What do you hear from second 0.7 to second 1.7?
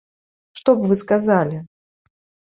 б вы сказалі?